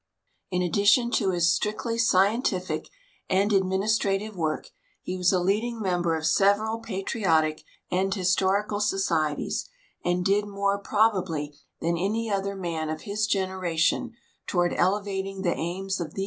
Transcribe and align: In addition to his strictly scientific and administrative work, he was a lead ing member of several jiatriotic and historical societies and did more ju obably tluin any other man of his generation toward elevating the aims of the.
In 0.49 0.63
addition 0.63 1.11
to 1.11 1.29
his 1.29 1.53
strictly 1.53 1.99
scientific 1.99 2.89
and 3.29 3.53
administrative 3.53 4.35
work, 4.35 4.69
he 5.03 5.15
was 5.15 5.31
a 5.31 5.37
lead 5.39 5.63
ing 5.63 5.79
member 5.79 6.15
of 6.17 6.25
several 6.25 6.81
jiatriotic 6.81 7.61
and 7.91 8.11
historical 8.11 8.79
societies 8.79 9.69
and 10.03 10.25
did 10.25 10.47
more 10.47 10.81
ju 10.81 10.95
obably 10.97 11.55
tluin 11.83 12.01
any 12.03 12.31
other 12.31 12.55
man 12.55 12.89
of 12.89 13.01
his 13.01 13.27
generation 13.27 14.13
toward 14.47 14.73
elevating 14.73 15.43
the 15.43 15.53
aims 15.55 15.99
of 15.99 16.15
the. 16.15 16.19